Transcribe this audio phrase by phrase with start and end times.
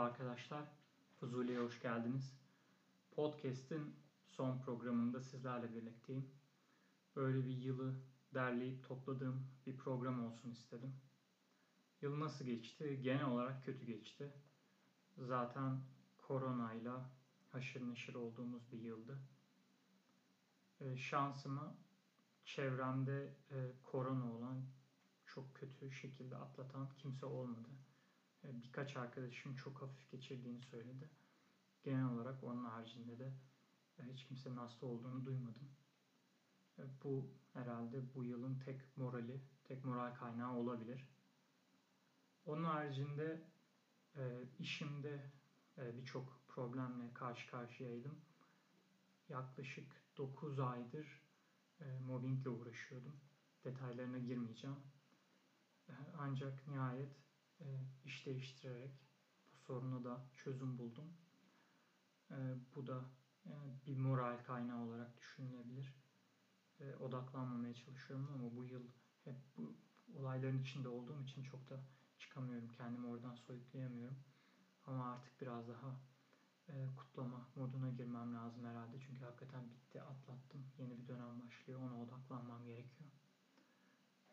[0.00, 0.64] Merhaba arkadaşlar.
[1.20, 2.36] Fuzuli'ye hoş geldiniz.
[3.10, 3.94] Podcast'in
[4.26, 6.30] son programında sizlerle birlikteyim.
[7.16, 7.94] Böyle bir yılı
[8.34, 10.94] derleyip topladığım bir program olsun istedim.
[12.02, 13.00] Yıl nasıl geçti?
[13.02, 14.32] Genel olarak kötü geçti.
[15.18, 15.80] Zaten
[16.18, 17.10] koronayla
[17.52, 19.18] haşır neşir olduğumuz bir yıldı.
[20.80, 21.74] E, şansıma
[22.44, 24.62] çevremde e, korona olan
[25.26, 27.68] çok kötü şekilde atlatan kimse olmadı
[28.44, 31.10] birkaç arkadaşım çok hafif geçirdiğini söyledi.
[31.82, 33.32] Genel olarak onun haricinde de
[33.98, 35.68] e, hiç kimsenin hasta olduğunu duymadım.
[36.78, 41.08] E, bu herhalde bu yılın tek morali, tek moral kaynağı olabilir.
[42.46, 43.42] Onun haricinde
[44.58, 45.30] işimde
[45.76, 48.20] birçok problemle karşı karşıyaydım.
[49.28, 51.22] Yaklaşık 9 aydır
[52.06, 53.20] mobbingle uğraşıyordum.
[53.64, 54.76] Detaylarına girmeyeceğim.
[56.18, 57.29] Ancak nihayet e,
[58.04, 58.92] iş değiştirerek
[59.52, 61.12] bu soruna da çözüm buldum.
[62.30, 62.36] E,
[62.74, 63.04] bu da
[63.46, 63.52] e,
[63.86, 65.94] bir moral kaynağı olarak düşünülebilir.
[67.00, 68.88] Odaklanmamaya çalışıyorum ama bu yıl
[69.24, 69.76] hep bu
[70.14, 71.80] olayların içinde olduğum için çok da
[72.18, 72.68] çıkamıyorum.
[72.68, 74.18] Kendimi oradan soyutlayamıyorum.
[74.86, 76.00] Ama artık biraz daha
[76.96, 79.00] kutlama moduna girmem lazım herhalde.
[79.00, 80.66] Çünkü hakikaten bitti, atlattım.
[80.78, 81.80] Yeni bir dönem başlıyor.
[81.80, 83.10] Ona odaklanmam gerekiyor.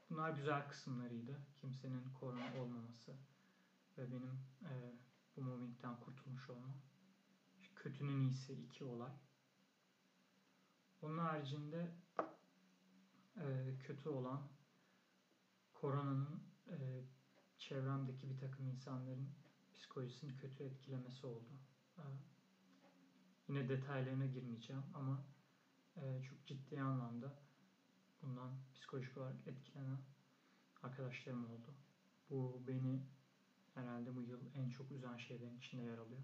[0.09, 1.41] Bunlar güzel kısımlarıydı.
[1.61, 3.15] Kimsenin korona olmaması
[3.97, 4.95] ve benim e,
[5.35, 6.77] bu mobbingden kurtulmuş olmam.
[7.75, 9.11] Kötünün iyisi iki olay.
[11.01, 11.91] Onun haricinde
[13.37, 14.41] e, kötü olan
[15.73, 17.03] koronanın e,
[17.57, 19.29] çevremdeki bir takım insanların
[19.73, 21.59] psikolojisini kötü etkilemesi oldu.
[21.97, 22.03] E,
[23.47, 25.25] yine detaylarına girmeyeceğim ama
[25.95, 27.46] e, çok ciddi anlamda
[28.21, 29.99] bundan psikolojik olarak etkilenen
[30.83, 31.73] arkadaşlarım oldu.
[32.29, 33.01] Bu beni
[33.73, 36.23] herhalde bu yıl en çok üzen şeylerin içinde yer alıyor.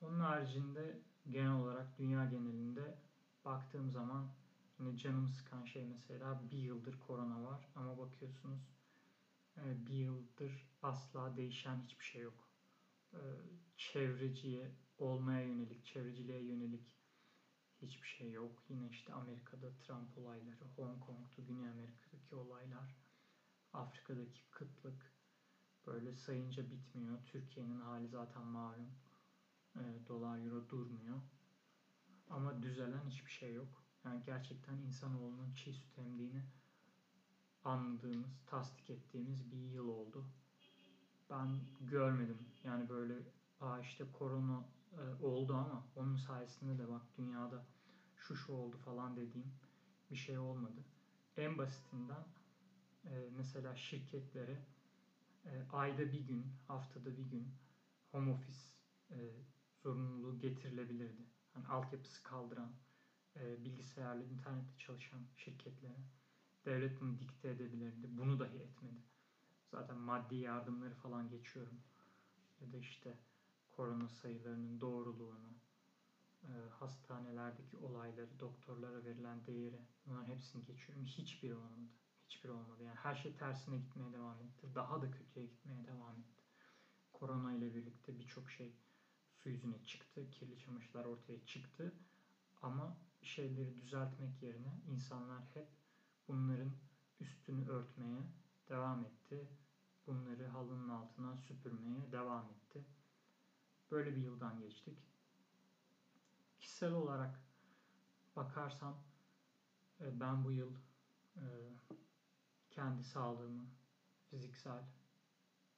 [0.00, 2.98] Onun haricinde genel olarak dünya genelinde
[3.44, 4.30] baktığım zaman
[4.78, 8.60] yine canımı sıkan şey mesela bir yıldır korona var ama bakıyorsunuz
[9.56, 12.48] e, bir yıldır asla değişen hiçbir şey yok.
[13.12, 13.20] E,
[13.76, 17.01] çevreciye olmaya yönelik, çevreciliğe yönelik
[17.82, 18.62] hiçbir şey yok.
[18.68, 22.96] Yine işte Amerika'da Trump olayları, Hong Kong'da Güney Amerika'daki olaylar,
[23.72, 25.12] Afrika'daki kıtlık
[25.86, 27.18] böyle sayınca bitmiyor.
[27.26, 28.90] Türkiye'nin hali zaten malum.
[29.76, 31.20] E, dolar euro durmuyor.
[32.30, 33.82] Ama düzelen hiçbir şey yok.
[34.04, 36.42] Yani gerçekten insanoğlunun çiğ süt emdiğini
[37.64, 40.24] anladığımız, tasdik ettiğimiz bir yıl oldu.
[41.30, 42.38] Ben görmedim.
[42.64, 43.14] Yani böyle
[43.82, 47.64] işte korona e, oldu ama onun sayesinde de bak dünyada
[48.16, 49.52] şu şu oldu falan dediğim
[50.10, 50.84] bir şey olmadı.
[51.36, 52.24] En basitinden
[53.04, 54.58] e, mesela şirketlere
[55.44, 57.54] e, ayda bir gün, haftada bir gün
[58.12, 58.58] home office
[59.10, 59.16] e,
[59.82, 61.22] zorunluluğu getirilebilirdi.
[61.52, 62.72] Hani altyapısı kaldıran,
[63.36, 65.98] e, bilgisayarlı, internette çalışan şirketlere
[66.64, 68.08] devlet bunu dikte edebilirdi.
[68.18, 69.02] Bunu dahi etmedi.
[69.70, 71.80] Zaten maddi yardımları falan geçiyorum.
[72.60, 73.18] Ya da işte
[73.76, 75.52] korona sayılarının doğruluğunu,
[76.42, 81.04] e, hastanelerdeki olayları, doktorlara verilen değeri bunların hepsini geçiyorum.
[81.04, 81.90] Hiçbiri olmadı.
[82.28, 82.82] Hiçbiri olmadı.
[82.82, 84.74] Yani her şey tersine gitmeye devam etti.
[84.74, 86.42] Daha da kötüye gitmeye devam etti.
[87.12, 88.76] Korona ile birlikte birçok şey
[89.34, 90.30] su yüzüne çıktı.
[90.30, 91.94] Kirli çamaşırlar ortaya çıktı.
[92.62, 95.68] Ama şeyleri düzeltmek yerine insanlar hep
[96.28, 96.72] bunların
[97.20, 98.22] üstünü örtmeye
[98.68, 99.48] devam etti.
[100.06, 102.84] Bunları halının altına süpürmeye devam etti.
[103.92, 104.98] Böyle bir yıldan geçtik.
[106.60, 107.40] Kişisel olarak
[108.36, 108.98] bakarsam
[110.00, 110.72] e, ben bu yıl
[111.36, 111.44] e,
[112.70, 113.66] kendi sağlığımı,
[114.30, 114.84] fiziksel,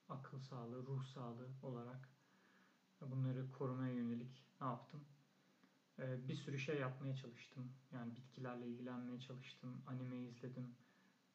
[0.08, 2.08] akıl sağlığı, ruh sağlığı olarak
[3.00, 5.04] bunları korumaya yönelik ne yaptım?
[5.98, 7.72] E, bir sürü şey yapmaya çalıştım.
[7.92, 9.82] Yani bitkilerle ilgilenmeye çalıştım.
[9.86, 10.74] Anime izledim.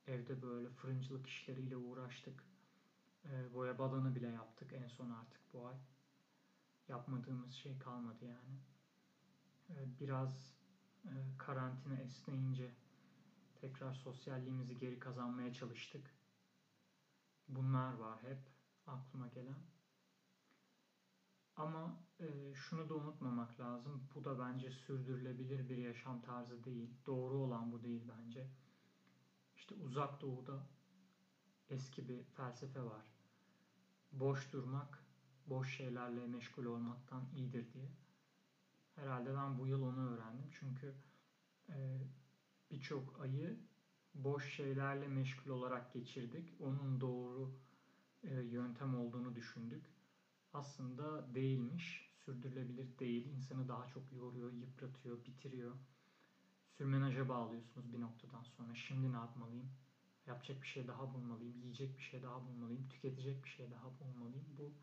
[0.07, 2.43] Evde böyle fırıncılık işleriyle uğraştık.
[3.53, 5.75] Boya badana bile yaptık en son artık bu ay
[6.89, 8.59] yapmadığımız şey kalmadı yani.
[9.69, 10.53] Ee, biraz
[11.05, 12.75] e, karantina esneyince
[13.61, 16.15] tekrar sosyalliğimizi geri kazanmaya çalıştık.
[17.47, 18.39] Bunlar var hep
[18.87, 19.59] aklıma gelen.
[21.55, 24.03] Ama e, şunu da unutmamak lazım.
[24.15, 26.89] Bu da bence sürdürülebilir bir yaşam tarzı değil.
[27.05, 28.47] Doğru olan bu değil bence.
[29.55, 30.67] İşte uzak doğuda
[31.69, 33.05] eski bir felsefe var.
[34.11, 35.03] Boş durmak
[35.49, 37.89] boş şeylerle meşgul olmaktan iyidir diye.
[38.95, 40.49] Herhalde ben bu yıl onu öğrendim.
[40.59, 40.95] Çünkü
[41.69, 41.99] e,
[42.71, 43.59] birçok ayı
[44.13, 46.53] boş şeylerle meşgul olarak geçirdik.
[46.61, 47.59] Onun doğru
[48.23, 49.85] e, yöntem olduğunu düşündük.
[50.53, 52.09] aslında değilmiş.
[52.25, 53.25] Sürdürülebilir değil.
[53.25, 55.75] İnsanı daha çok yoruyor, yıpratıyor, bitiriyor.
[56.77, 58.75] Sürmenaja bağlıyorsunuz bir noktadan sonra.
[58.75, 59.69] Şimdi ne yapmalıyım?
[60.27, 61.61] Yapacak bir şey daha bulmalıyım.
[61.61, 62.89] Yiyecek bir şey daha bulmalıyım.
[62.89, 64.45] Tüketecek bir şey daha bulmalıyım.
[64.57, 64.73] Bu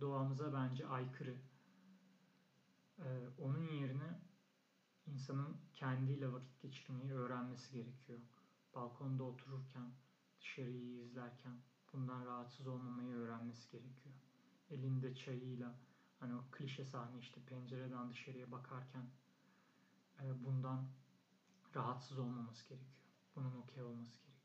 [0.00, 1.36] doğamıza bence aykırı.
[2.98, 4.20] Ee, onun yerine
[5.06, 8.18] insanın kendiyle vakit geçirmeyi öğrenmesi gerekiyor.
[8.74, 9.92] Balkonda otururken,
[10.40, 11.56] dışarıyı izlerken
[11.92, 14.14] bundan rahatsız olmamayı öğrenmesi gerekiyor.
[14.70, 15.74] Elinde çayıyla
[16.20, 19.06] hani o klişe sahne işte pencereden dışarıya bakarken
[20.20, 20.88] e, bundan
[21.74, 23.02] rahatsız olmaması gerekiyor.
[23.36, 24.38] Bunun okey olması gerekiyor.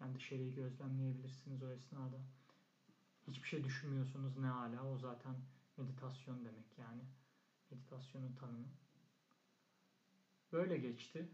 [0.00, 2.20] Yani dışarıyı gözlemleyebilirsiniz o esnada.
[3.26, 4.84] Hiçbir şey düşünmüyorsunuz ne hala.
[4.88, 5.34] O zaten
[5.76, 7.02] meditasyon demek yani.
[7.70, 8.68] Meditasyonun tanımı.
[10.52, 11.28] Böyle geçti.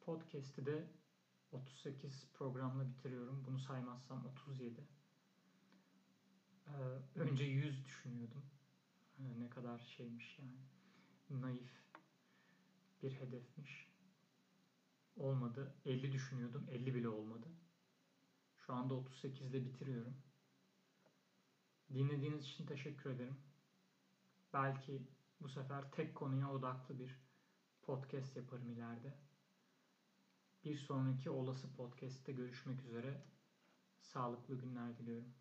[0.00, 0.86] Podcast'i de
[1.52, 3.44] 38 programla bitiriyorum.
[3.46, 4.84] Bunu saymazsam 37.
[6.66, 8.44] Ee, önce 100 düşünüyordum.
[9.18, 10.58] Ee, ne kadar şeymiş yani.
[11.42, 11.82] Naif
[13.02, 13.92] bir hedefmiş.
[15.16, 15.74] Olmadı.
[15.84, 16.66] 50 düşünüyordum.
[16.70, 17.46] 50 bile olmadı.
[18.66, 20.14] Şu anda 38 ile bitiriyorum.
[21.94, 23.36] Dinlediğiniz için teşekkür ederim.
[24.52, 25.02] Belki
[25.40, 27.18] bu sefer tek konuya odaklı bir
[27.82, 29.18] podcast yaparım ileride.
[30.64, 33.24] Bir sonraki olası podcast'te görüşmek üzere.
[34.00, 35.34] Sağlıklı günler diliyorum.